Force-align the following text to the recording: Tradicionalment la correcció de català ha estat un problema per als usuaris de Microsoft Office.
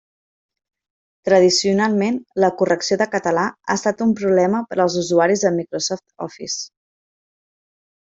Tradicionalment 1.29 2.17
la 2.45 2.51
correcció 2.63 2.99
de 3.03 3.09
català 3.13 3.45
ha 3.53 3.79
estat 3.79 4.05
un 4.09 4.17
problema 4.25 4.67
per 4.73 4.83
als 4.89 5.01
usuaris 5.07 5.49
de 5.49 5.57
Microsoft 5.63 6.09
Office. 6.33 6.63